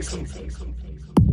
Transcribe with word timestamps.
place. 0.00 1.23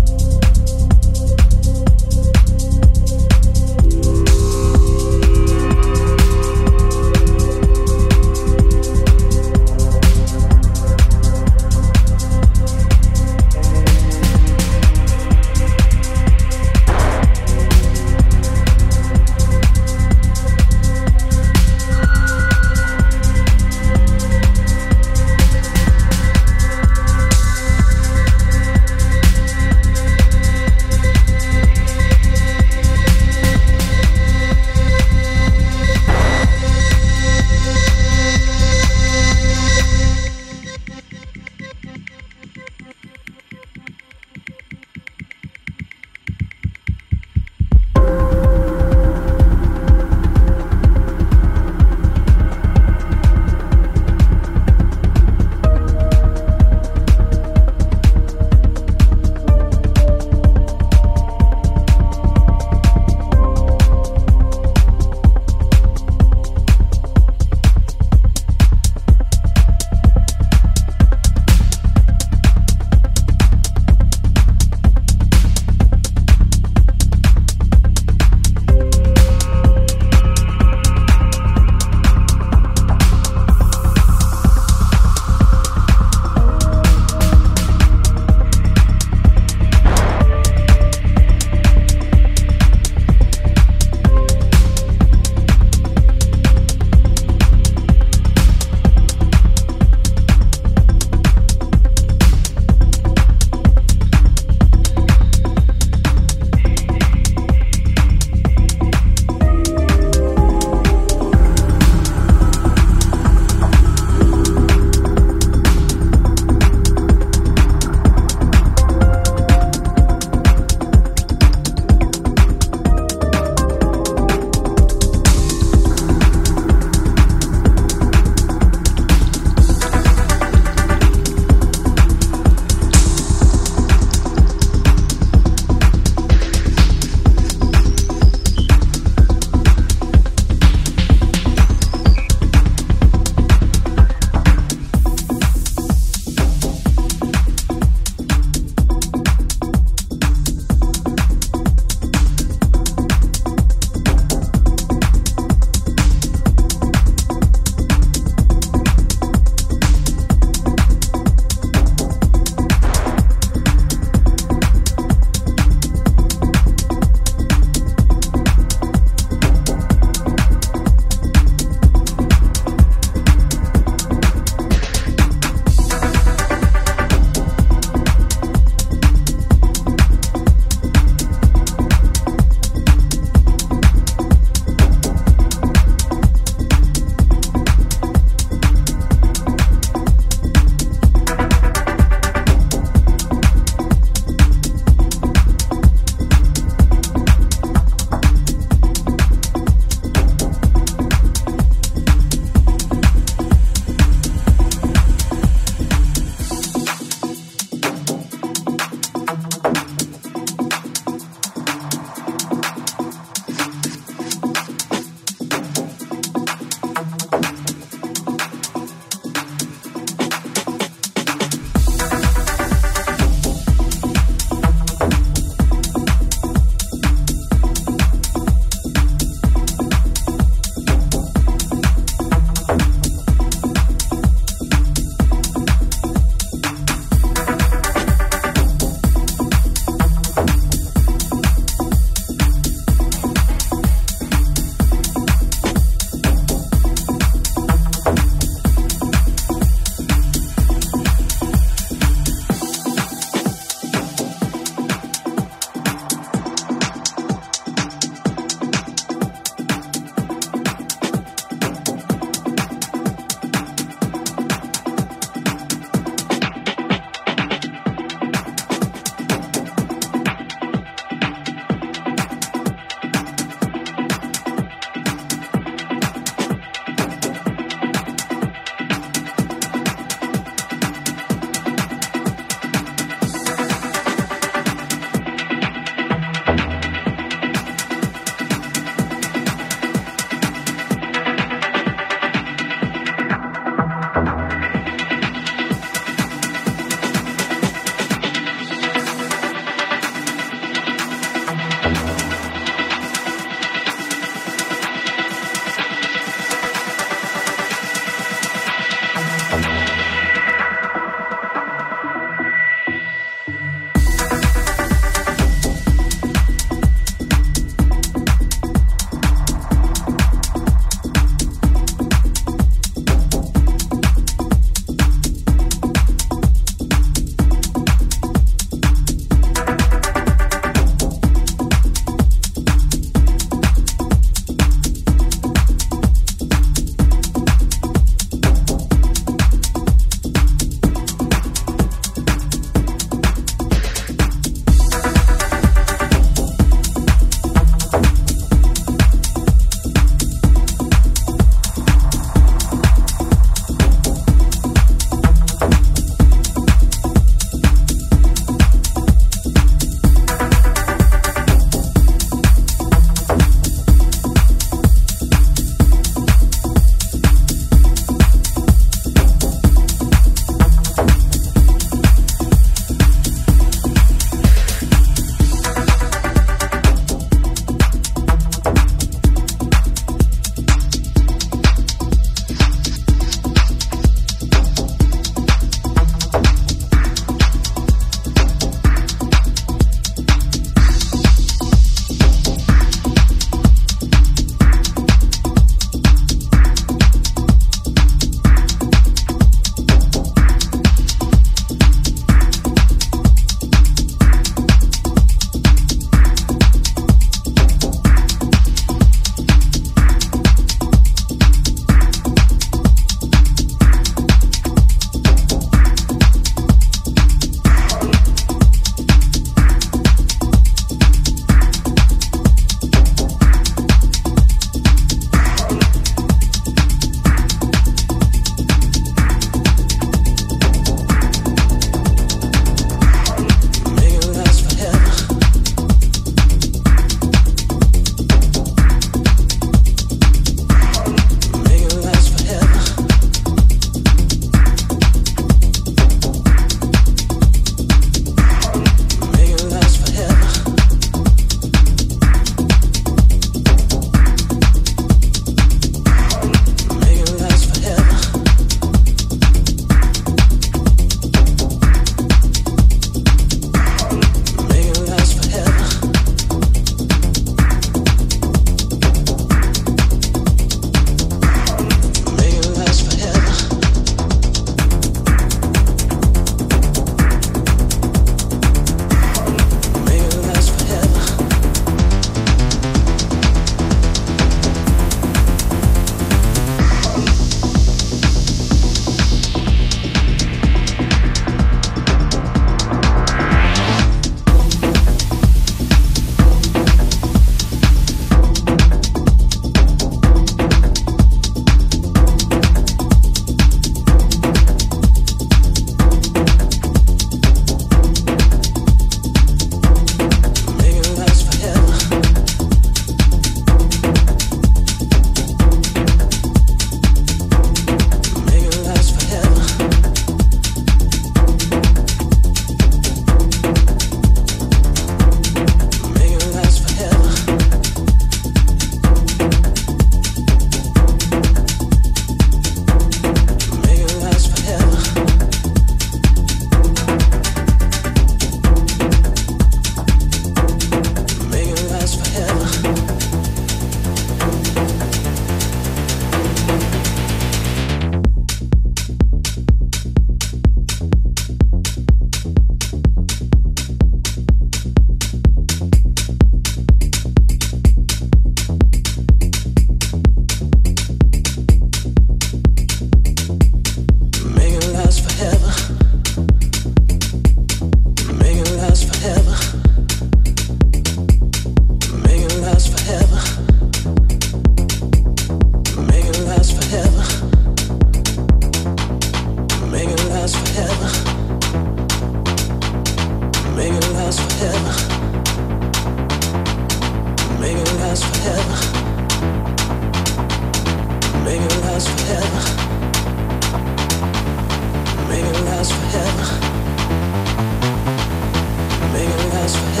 just 599.61 600.00